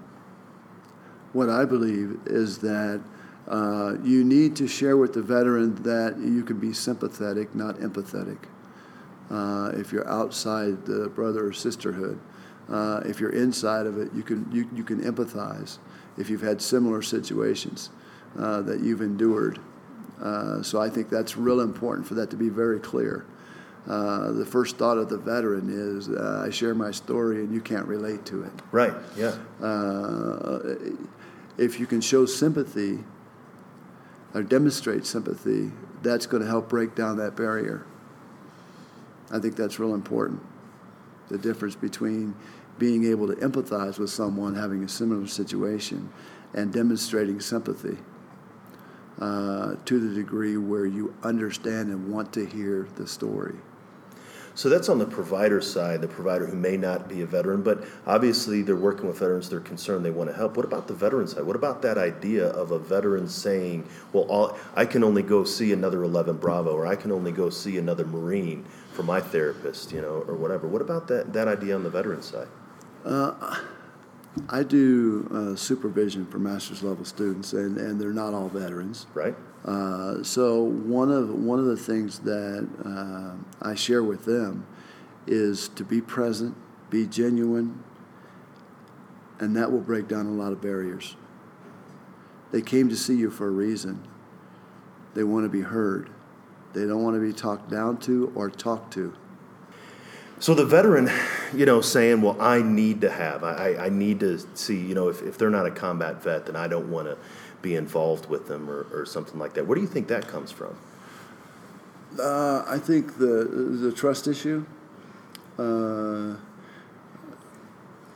[1.33, 3.03] What I believe is that
[3.49, 8.39] uh, you need to share with the veteran that you can be sympathetic, not empathetic.
[9.31, 12.19] Uh, if you're outside the brother or sisterhood,
[12.71, 15.79] uh, if you're inside of it, you can you, you can empathize.
[16.17, 17.91] If you've had similar situations
[18.39, 19.59] uh, that you've endured,
[20.23, 23.25] uh, so I think that's real important for that to be very clear.
[23.87, 27.61] Uh, the first thought of the veteran is, uh, I share my story and you
[27.61, 28.53] can't relate to it.
[28.73, 29.37] Right, yeah.
[29.61, 30.77] Uh,
[31.59, 33.01] if you can show sympathy
[34.33, 35.71] or demonstrate sympathy,
[36.03, 37.85] that's going to help break down that barrier.
[39.31, 40.41] I think that's real important.
[41.29, 42.35] The difference between
[42.79, 46.11] being able to empathize with someone having a similar situation
[46.55, 47.99] and demonstrating sympathy
[49.21, 53.57] uh, to the degree where you understand and want to hear the story.
[54.57, 57.85] So that's on the provider side, the provider who may not be a veteran, but
[58.07, 60.57] obviously they're working with veterans, they're concerned, they want to help.
[60.57, 61.43] What about the veteran side?
[61.43, 65.73] What about that idea of a veteran saying, well, all, I can only go see
[65.73, 70.01] another 11 Bravo, or I can only go see another Marine for my therapist, you
[70.01, 70.69] know, or whatever.
[70.69, 72.49] What about that, that idea on the veteran side?
[73.05, 73.59] Uh,
[74.49, 79.07] I do uh, supervision for master's level students, and, and they're not all veterans.
[79.15, 79.35] Right.
[79.65, 84.67] Uh, so one of one of the things that uh, I share with them
[85.27, 86.57] is to be present,
[86.91, 87.83] be genuine,
[89.39, 91.17] and that will break down a lot of barriers.
[92.51, 94.07] They came to see you for a reason.
[95.15, 96.11] They want to be heard.
[96.73, 99.15] They don't want to be talked down to or talked to.
[100.41, 101.11] So the veteran,
[101.55, 105.09] you know, saying, "Well, I need to have, I, I need to see, you know,
[105.09, 107.17] if, if they're not a combat vet, then I don't want to
[107.63, 110.51] be involved with them or, or something like that." Where do you think that comes
[110.51, 110.77] from?
[112.19, 114.67] Uh, I think the the trust issue.
[115.59, 116.37] Uh,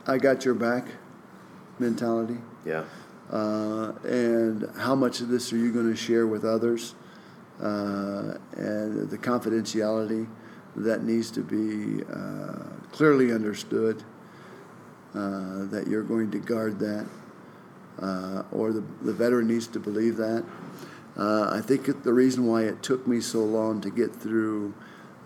[0.05, 0.87] I got your back
[1.79, 2.37] mentality.
[2.65, 2.83] Yeah.
[3.31, 6.95] Uh, and how much of this are you going to share with others?
[7.61, 10.27] Uh, and the confidentiality
[10.79, 14.01] that needs to be uh, clearly understood,
[15.13, 17.05] uh, that you're going to guard that,
[18.01, 20.43] uh, or the, the veteran needs to believe that.
[21.17, 24.73] Uh, I think the reason why it took me so long to get through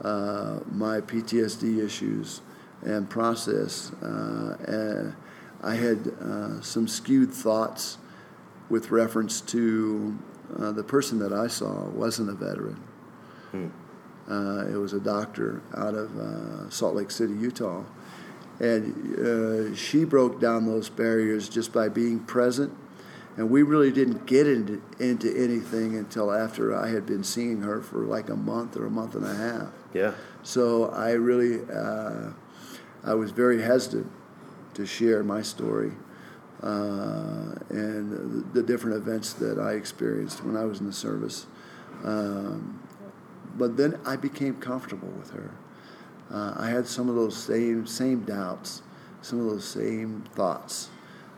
[0.01, 2.41] uh, my PTSD issues
[2.81, 5.15] and process, and
[5.61, 6.11] I had
[6.63, 7.97] some skewed thoughts
[8.69, 10.17] with reference to
[10.49, 12.81] the person that I saw wasn't a veteran.
[13.51, 13.67] Hmm.
[14.29, 17.83] Uh, it was a doctor out of uh, Salt Lake City, Utah.
[18.59, 22.75] And uh, she broke down those barriers just by being present.
[23.35, 27.81] And we really didn't get into, into anything until after I had been seeing her
[27.81, 29.69] for like a month or a month and a half.
[29.93, 30.13] Yeah.
[30.43, 32.31] So I really, uh,
[33.03, 34.11] I was very hesitant
[34.75, 35.93] to share my story.
[36.61, 38.11] Uh, and
[38.53, 41.45] the, the, different events that I experienced when I was in the service.
[42.05, 42.82] Um,
[43.57, 45.51] but then I became comfortable with her.
[46.31, 48.81] Uh, I had some of those same same doubts,
[49.21, 50.89] some of those same thoughts.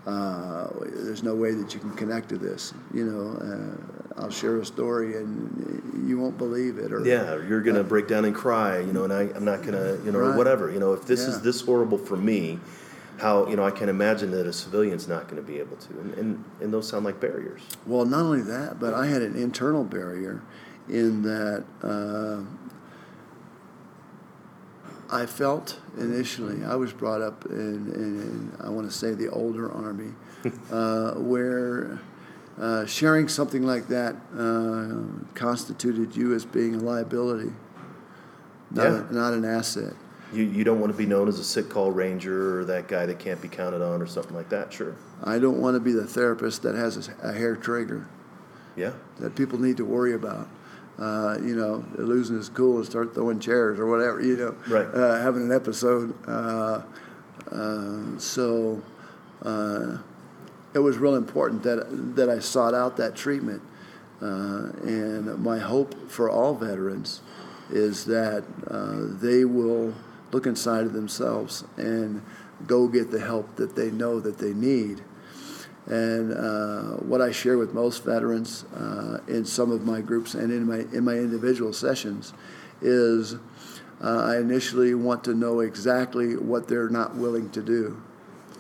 [0.06, 2.74] Uh, there's no way that you can connect to this.
[2.94, 6.94] You know, uh, I'll share a story and you won't believe it.
[6.94, 8.80] Or yeah, you're gonna break down and cry.
[8.80, 10.38] You know, and I, I'm not gonna, you know, right.
[10.38, 10.72] whatever.
[10.72, 11.30] You know, if this yeah.
[11.30, 12.60] is this horrible for me,
[13.18, 16.00] how you know I can imagine that a civilian's not going to be able to,
[16.00, 17.62] and, and and those sound like barriers.
[17.88, 20.42] Well, not only that, but I had an internal barrier
[20.90, 22.42] in that uh,
[25.10, 29.72] I felt initially, I was brought up in, in, I want to say, the older
[29.72, 30.14] Army,
[30.72, 32.00] uh, where
[32.60, 34.96] uh, sharing something like that uh,
[35.34, 37.52] constituted you as being a liability,
[38.72, 39.10] not, yeah.
[39.10, 39.94] a, not an asset.
[40.34, 43.06] You, you don't want to be known as a sick call ranger or that guy
[43.06, 44.96] that can't be counted on or something like that, sure.
[45.24, 48.08] I don't want to be the therapist that has a, a hair trigger.
[48.76, 48.94] Yeah.
[49.20, 50.50] That people need to worry about
[51.00, 54.88] uh, you know, losing his cool and start throwing chairs or whatever, you know, right.
[54.88, 56.14] uh, having an episode.
[56.28, 56.82] Uh,
[57.52, 58.82] uh so
[59.44, 59.98] uh,
[60.74, 63.62] it was real important that, that I sought out that treatment.
[64.22, 67.22] Uh, and my hope for all veterans
[67.70, 68.44] is that
[69.22, 69.94] they will
[70.32, 72.22] look inside of themselves and
[72.66, 75.02] go get the help that they know that they need
[75.88, 80.52] and uh, what I share with most veterans uh, in some of my groups and
[80.52, 82.34] in my in my individual sessions
[82.82, 83.36] is
[84.04, 88.02] uh, I initially want to know exactly what they're not willing to do.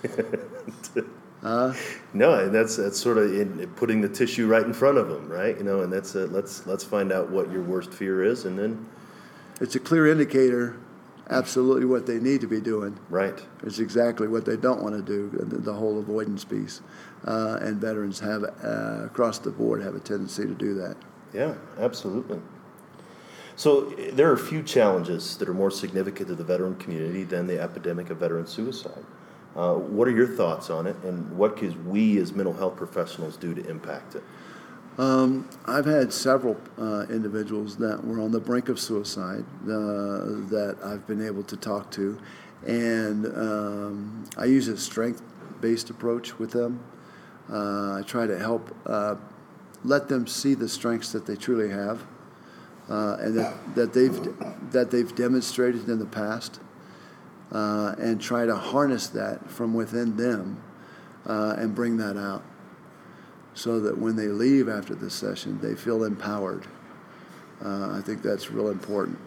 [2.13, 5.57] no, that's that's sort of in, putting the tissue right in front of them, right?
[5.57, 8.57] You know, and that's a, let's let's find out what your worst fear is, and
[8.57, 8.87] then
[9.59, 10.77] it's a clear indicator
[11.29, 12.97] absolutely what they need to be doing.
[13.09, 13.39] Right.
[13.63, 16.81] It's exactly what they don't want to do, the, the whole avoidance piece.
[17.25, 20.95] Uh, and veterans have, uh, across the board, have a tendency to do that.
[21.33, 22.39] Yeah, absolutely.
[23.55, 27.47] So there are a few challenges that are more significant to the veteran community than
[27.47, 29.05] the epidemic of veteran suicide.
[29.55, 33.37] Uh, what are your thoughts on it, and what can we as mental health professionals
[33.37, 34.23] do to impact it?
[34.97, 40.77] Um, I've had several uh, individuals that were on the brink of suicide uh, that
[40.83, 42.19] I've been able to talk to,
[42.67, 46.81] and um, I use a strength-based approach with them.
[47.51, 49.15] Uh, I try to help uh,
[49.83, 52.03] let them see the strengths that they truly have,
[52.89, 56.59] uh, and that, that they've that they've demonstrated in the past,
[57.51, 60.61] and try to harness that from within them,
[61.25, 62.43] and bring that out
[63.55, 66.67] so that when they leave after the session, they feel empowered.
[67.63, 69.17] Uh, I think that's real important.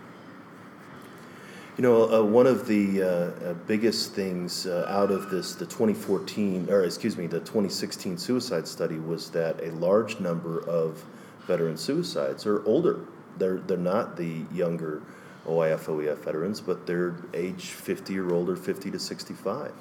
[1.78, 5.64] You know, uh, one of the uh, uh, biggest things uh, out of this, the
[5.64, 11.04] 2014, or excuse me, the 2016 suicide study was that a large number of
[11.46, 12.98] veteran suicides are older.
[13.36, 15.02] They're, they're not the younger
[15.46, 19.72] OIF, OEF veterans, but they're age 50 or older, 50 to 65.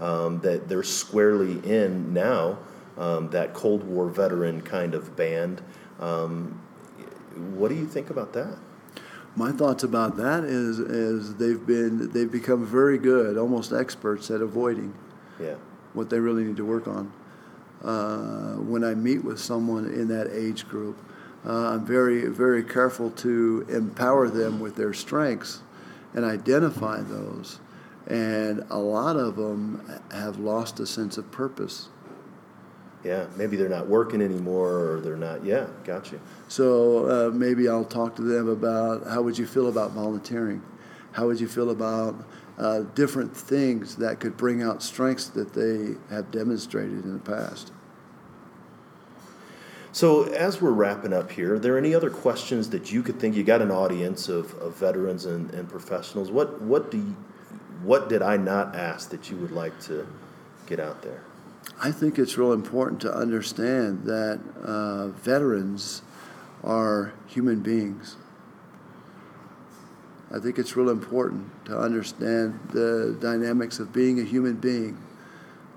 [0.00, 2.58] Um, that they're squarely in now,
[2.96, 5.60] um, that Cold War veteran kind of band.
[6.00, 6.62] Um,
[7.54, 8.56] what do you think about that?
[9.36, 14.40] My thoughts about that is is they've been they've become very good, almost experts at
[14.40, 14.94] avoiding
[15.40, 15.54] Yeah.
[15.92, 17.12] what they really need to work on.
[17.82, 20.96] Uh, when I meet with someone in that age group,
[21.46, 25.60] uh, I'm very very careful to empower them with their strengths
[26.14, 27.58] and identify those.
[28.06, 29.80] And a lot of them
[30.12, 31.88] have lost a sense of purpose.
[33.04, 35.44] Yeah, maybe they're not working anymore, or they're not.
[35.44, 36.18] Yeah, gotcha.
[36.48, 40.62] So uh, maybe I'll talk to them about how would you feel about volunteering?
[41.12, 42.16] How would you feel about
[42.58, 47.72] uh, different things that could bring out strengths that they have demonstrated in the past?
[49.92, 53.36] So, as we're wrapping up here, are there any other questions that you could think?
[53.36, 56.32] You got an audience of, of veterans and, and professionals.
[56.32, 57.16] What what do you,
[57.82, 60.06] what did I not ask that you would like to
[60.66, 61.22] get out there?
[61.80, 66.02] I think it's real important to understand that uh, veterans
[66.62, 68.16] are human beings.
[70.34, 74.98] I think it's real important to understand the dynamics of being a human being.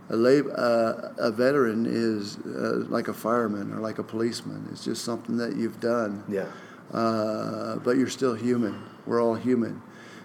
[0.09, 4.67] A, lab, uh, a veteran is uh, like a fireman or like a policeman.
[4.71, 6.23] It's just something that you've done.
[6.29, 6.47] Yeah,
[6.93, 8.81] Uh, but you're still human.
[9.05, 9.81] We're all human.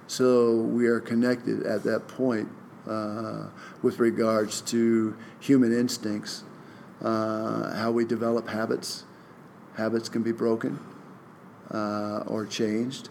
[0.06, 2.48] So we are connected at that point
[2.88, 3.46] uh,
[3.82, 6.44] with regards to human instincts,
[7.00, 9.04] uh, how we develop habits.
[9.74, 10.78] Habits can be broken
[11.70, 13.08] uh, or changed.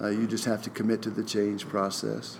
[0.00, 2.38] Uh, you just have to commit to the change process.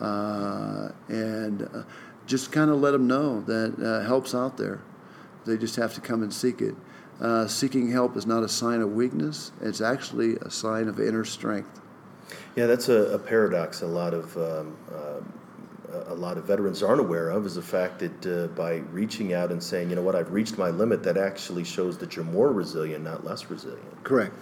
[0.00, 1.84] Uh, and
[2.26, 4.80] just kind of let them know that help's out there.
[5.44, 6.74] They just have to come and seek it.
[7.48, 11.80] Seeking help is not a sign of weakness, it's actually a sign of inner strength.
[12.56, 13.82] yeah, that's a, a paradox.
[13.82, 14.76] A lot of um,
[16.06, 19.50] a lot of veterans aren't aware of is the fact that uh, by reaching out
[19.50, 22.52] and saying, you know what, I've reached my limit, that actually shows that you're more
[22.52, 24.04] resilient, not less resilient.
[24.04, 24.34] Correct.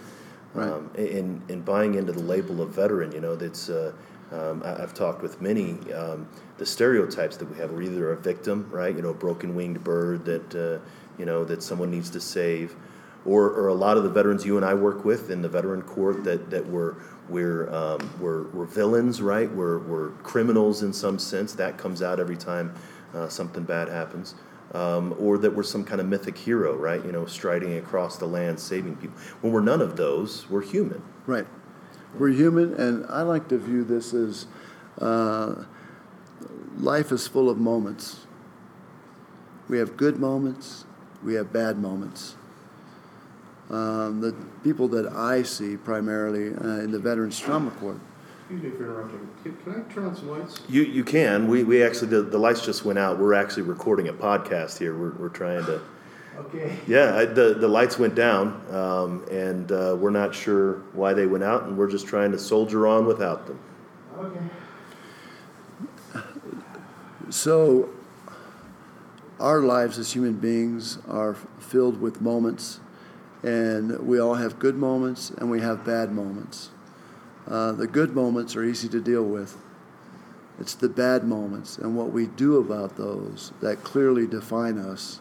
[0.55, 0.71] Right.
[0.71, 3.93] um, in, in buying into the label of veteran, you know, that's, uh,
[4.31, 6.29] um, I, I've talked with many, um,
[6.59, 9.83] the stereotypes that we have, we're either a victim, right, you know, a broken winged
[9.83, 10.79] bird that, uh,
[11.19, 12.77] you know, that someone needs to save,
[13.25, 15.83] or, or a lot of the veterans you and I work with in the veteran
[15.83, 16.95] court that, that we're,
[17.29, 22.21] we're, um, we're, we're villains, right, we're, we're criminals in some sense, that comes out
[22.21, 22.75] every time
[23.15, 24.35] uh, something bad happens
[24.75, 27.05] um, or that we're some kind of mythic hero, right?
[27.05, 29.17] You know, striding across the land, saving people.
[29.41, 31.03] When we're none of those, we're human.
[31.27, 31.47] Right.
[32.19, 34.47] We're human, and I like to view this as
[35.01, 35.65] uh,
[36.77, 38.27] life is full of moments.
[39.69, 40.85] We have good moments,
[41.23, 42.37] we have bad moments.
[43.75, 47.99] Um, the people that I see primarily uh, in the Veterans Trauma Court,
[48.39, 49.29] Excuse me for interrupting.
[49.43, 50.61] Can, can I turn on some lights?
[50.69, 51.49] You you can.
[51.49, 53.19] We, we actually the, the lights just went out.
[53.19, 54.97] We're actually recording a podcast here.
[54.97, 55.81] We're, we're trying to.
[56.37, 56.77] Okay.
[56.89, 61.27] Yeah, I, the the lights went down, um, and uh, we're not sure why they
[61.27, 63.61] went out, and we're just trying to soldier on without them.
[64.19, 64.41] Okay.
[67.31, 67.89] So,
[69.39, 72.81] our lives as human beings are filled with moments,
[73.45, 76.71] and we all have good moments and we have bad moments.
[77.47, 79.57] Uh, the good moments are easy to deal with.
[80.59, 85.21] It's the bad moments and what we do about those that clearly define us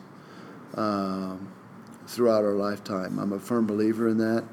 [0.76, 1.52] um,
[2.08, 3.20] throughout our lifetime.
[3.20, 4.44] I'm a firm believer in that.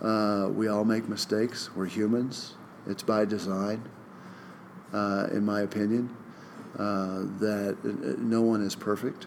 [0.00, 1.74] Uh, we all make mistakes.
[1.74, 2.54] We're humans.
[2.86, 3.82] It's by design,
[4.92, 6.14] uh, in my opinion
[6.78, 9.26] uh, that uh, no one is perfect.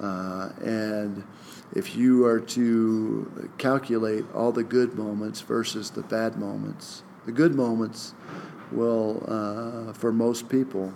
[0.00, 1.24] Uh, and
[1.74, 7.54] if you are to calculate all the good moments versus the bad moments, the good
[7.54, 8.14] moments
[8.72, 10.92] will, uh, for most people,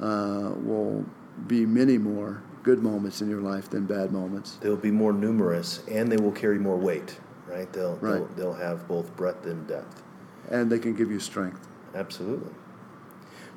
[0.00, 1.04] uh, will
[1.46, 4.58] be many more good moments in your life than bad moments.
[4.60, 7.18] They'll be more numerous, and they will carry more weight.
[7.46, 7.72] Right?
[7.72, 8.18] They'll Right.
[8.36, 10.02] They'll, they'll have both breadth and depth.
[10.50, 11.66] And they can give you strength.
[11.94, 12.52] Absolutely.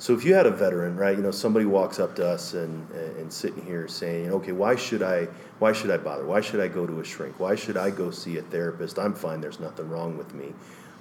[0.01, 2.89] So if you had a veteran, right, you know, somebody walks up to us and,
[2.89, 5.25] and sitting here saying, okay, why should I,
[5.59, 6.25] why should I bother?
[6.25, 7.39] Why should I go to a shrink?
[7.39, 8.97] Why should I go see a therapist?
[8.97, 9.41] I'm fine.
[9.41, 10.53] There's nothing wrong with me.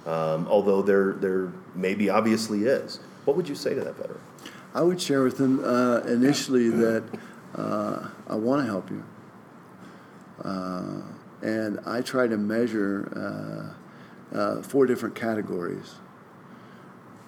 [0.05, 2.99] Um, although there, there maybe obviously is.
[3.25, 4.21] What would you say to that veteran?
[4.75, 7.03] I would share with them uh, initially that
[7.55, 9.03] uh, I want to help you.
[10.43, 11.01] Uh,
[11.41, 13.73] and I try to measure
[14.31, 15.95] uh, uh, four different categories.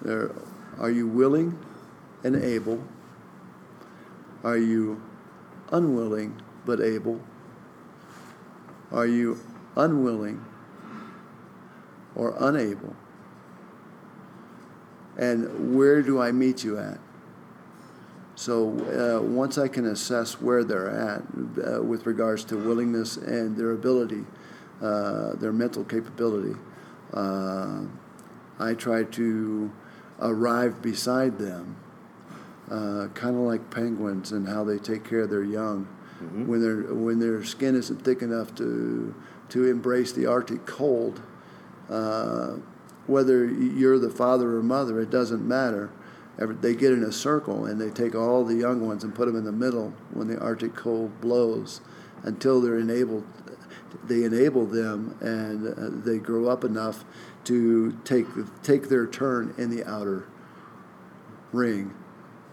[0.02, 0.30] There,
[0.78, 1.58] are you willing
[2.22, 2.82] and able?
[4.42, 5.00] Are you
[5.70, 7.20] unwilling but able?
[8.92, 9.38] Are you
[9.76, 10.44] unwilling
[12.14, 12.94] or unable?
[15.16, 16.98] And where do I meet you at?
[18.36, 18.70] So
[19.18, 21.22] uh, once I can assess where they're at
[21.64, 24.24] uh, with regards to willingness and their ability,
[24.82, 26.58] uh, their mental capability,
[27.12, 27.82] uh,
[28.58, 29.70] I try to
[30.20, 31.76] arrive beside them,
[32.70, 35.88] uh, kind of like penguins and how they take care of their young.
[36.22, 36.46] Mm-hmm.
[36.46, 39.14] When their when their skin isn't thick enough to
[39.50, 41.20] to embrace the Arctic cold,
[41.90, 42.54] uh,
[43.06, 45.90] whether you're the father or mother, it doesn't matter
[46.36, 49.36] they get in a circle and they take all the young ones and put them
[49.36, 51.80] in the middle when the Arctic cold blows
[52.22, 53.24] until they're enabled.
[54.04, 57.04] They enable them and uh, they grow up enough
[57.44, 58.26] to take
[58.62, 60.26] take their turn in the outer
[61.52, 61.94] ring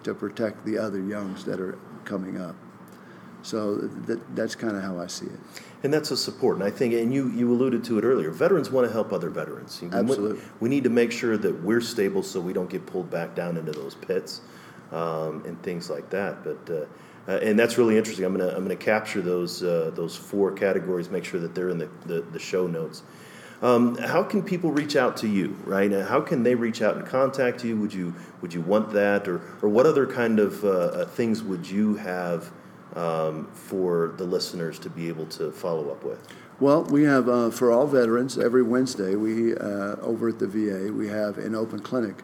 [0.03, 2.55] to protect the other youngs that are coming up.
[3.43, 5.39] So that, that's kind of how I see it.
[5.83, 6.57] And that's a support.
[6.57, 9.29] And I think, and you, you alluded to it earlier, veterans want to help other
[9.29, 9.81] veterans.
[9.91, 10.41] Absolutely.
[10.59, 13.57] We, need to make sure that we're stable so we don't get pulled back down
[13.57, 14.41] into those pits
[14.91, 16.43] um, and things like that.
[16.43, 16.85] But uh,
[17.28, 18.26] uh, and that's really interesting.
[18.26, 21.78] I'm gonna I'm gonna capture those uh, those four categories, make sure that they're in
[21.78, 23.03] the, the, the show notes.
[23.61, 25.91] Um, how can people reach out to you, right?
[25.91, 27.78] How can they reach out and contact you?
[27.78, 31.43] Would you would you want that, or or what other kind of uh, uh things
[31.43, 32.51] would you have
[32.95, 36.28] um, for the listeners to be able to follow up with?
[36.59, 39.15] Well, we have uh, for all veterans every Wednesday.
[39.15, 42.24] We uh, over at the VA we have an open clinic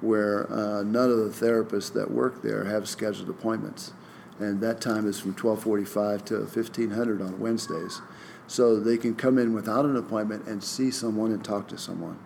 [0.00, 0.46] where
[0.84, 3.92] none of the therapists that work there have scheduled appointments,
[4.38, 8.00] and that time is from 12:45 to 1500 on Wednesdays,
[8.46, 12.18] so they can come in without an appointment and see someone and talk to someone.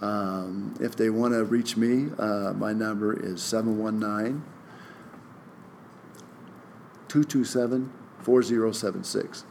[0.00, 4.42] Um, if they want to reach me, uh, my number is 719
[7.08, 9.44] 227 4076.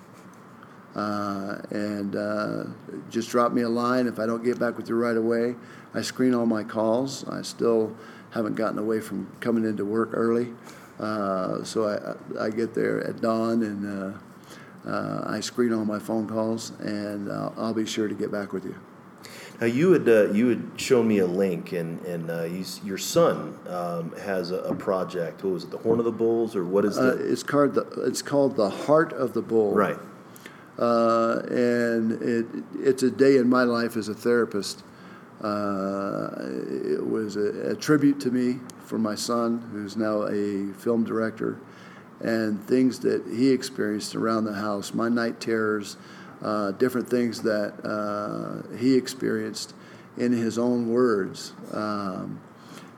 [0.93, 2.63] Uh, and uh,
[3.09, 5.55] just drop me a line if I don't get back with you right away.
[5.93, 7.25] I screen all my calls.
[7.29, 7.95] I still
[8.31, 10.53] haven't gotten away from coming into work early.
[11.01, 15.99] Uh, so I, I get there at dawn and uh, uh, I screen all my
[15.99, 18.75] phone calls, and I'll, I'll be sure to get back with you.
[19.59, 22.43] Now you had uh, you had shown me a link, and and uh,
[22.83, 25.43] your son um, has a, a, project.
[25.43, 25.71] What was it?
[25.71, 27.03] The Horn of the Bulls, or what is it?
[27.03, 29.73] Uh, it's called the it's called the Heart of the Bull.
[29.73, 29.99] Right.
[30.79, 32.47] Uh, and it
[32.79, 34.83] it's a day in my life as a therapist.
[35.43, 38.59] Uh, it was a, a, tribute to me
[38.91, 41.57] for my son, who's now a film director,
[42.19, 44.93] and things that he experienced around the house.
[44.93, 45.95] My night terrors
[46.41, 49.73] uh, different things that uh, he experienced
[50.17, 51.53] in his own words.
[51.71, 52.41] Um,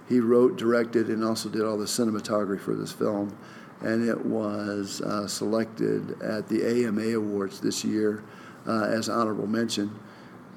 [0.09, 3.37] he wrote, directed, and also did all the cinematography for this film.
[3.81, 8.23] And it was uh, selected at the AMA Awards this year
[8.65, 9.91] uh, as honorable mention.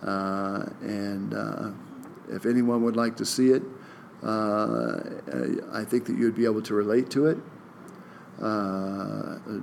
[0.02, 1.70] Uh, and uh,
[2.30, 3.62] if anyone would like to see it,
[4.26, 7.38] I think that you'd be able to relate to it.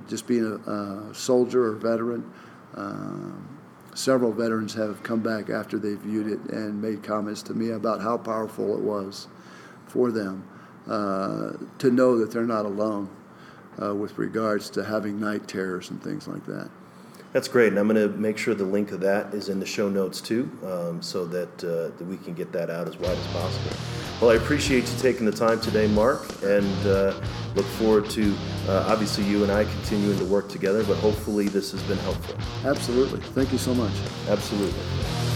[0.08, 2.30] just being a, a soldier or veteran,
[2.74, 3.58] um,
[3.94, 8.00] several veterans have come back after they viewed it and made comments to me about
[8.00, 9.28] how powerful it was
[9.86, 10.44] for them
[10.88, 13.08] uh, to know that they're not alone
[13.80, 16.68] uh, with regards to having night terrors and things like that.
[17.34, 19.66] That's great, and I'm going to make sure the link of that is in the
[19.66, 23.18] show notes too, um, so that, uh, that we can get that out as wide
[23.18, 23.72] as possible.
[24.20, 27.20] Well, I appreciate you taking the time today, Mark, and uh,
[27.56, 28.36] look forward to
[28.68, 32.36] uh, obviously you and I continuing to work together, but hopefully this has been helpful.
[32.64, 33.18] Absolutely.
[33.18, 33.94] Thank you so much.
[34.28, 35.33] Absolutely.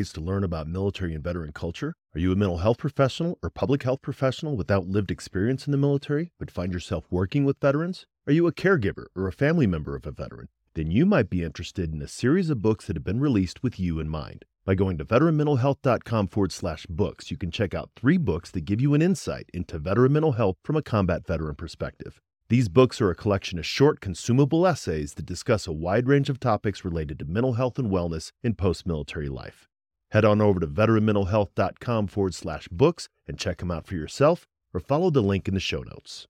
[0.00, 1.92] Ways to learn about military and veteran culture?
[2.14, 5.76] Are you a mental health professional or public health professional without lived experience in the
[5.76, 8.06] military but find yourself working with veterans?
[8.26, 10.48] Are you a caregiver or a family member of a veteran?
[10.72, 13.78] Then you might be interested in a series of books that have been released with
[13.78, 14.46] you in mind.
[14.64, 18.80] By going to veteranmentalhealth.com forward slash books, you can check out three books that give
[18.80, 22.22] you an insight into veteran mental health from a combat veteran perspective.
[22.48, 26.40] These books are a collection of short, consumable essays that discuss a wide range of
[26.40, 29.69] topics related to mental health and wellness in post military life.
[30.10, 34.80] Head on over to veteranmentalhealth.com forward slash books and check them out for yourself or
[34.80, 36.26] follow the link in the show notes.